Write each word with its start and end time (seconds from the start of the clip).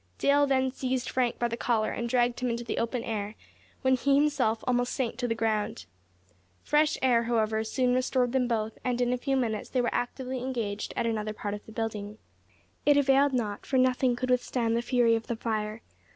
Dale 0.17 0.47
then 0.47 0.71
seized 0.71 1.09
Frank 1.11 1.37
by 1.37 1.47
the 1.47 1.55
collar, 1.55 1.91
and 1.91 2.09
dragged 2.09 2.39
him 2.39 2.49
into 2.49 2.63
the 2.63 2.79
open 2.79 3.03
air, 3.03 3.35
when 3.83 3.95
he 3.95 4.15
himself 4.15 4.63
almost 4.65 4.93
sank 4.93 5.17
to 5.17 5.27
the 5.27 5.35
ground. 5.35 5.85
Fresh 6.63 6.97
air, 7.03 7.25
however, 7.25 7.63
soon 7.63 7.93
restored 7.93 8.31
them 8.31 8.47
both, 8.47 8.79
and 8.83 8.99
in 8.99 9.13
a 9.13 9.17
few 9.19 9.37
minutes 9.37 9.69
they 9.69 9.79
were 9.79 9.93
actively 9.93 10.39
engaged 10.39 10.91
at 10.97 11.05
another 11.05 11.33
part 11.33 11.53
of 11.53 11.63
the 11.67 11.71
building. 11.71 12.17
Bravely 12.17 12.17
and 12.17 12.17
perseveringly 12.17 12.47
though 12.47 12.49
this 12.49 12.95
was 12.95 12.95
done, 12.95 12.97
it 12.97 12.97
availed 12.97 13.33
not, 13.51 13.65
for 13.67 13.77
nothing 13.77 14.15
could 14.15 14.29
withstand 14.31 14.75
the 14.75 14.81
fury 14.81 15.15
of 15.15 15.27
the 15.27 15.35
fire. 15.35 15.81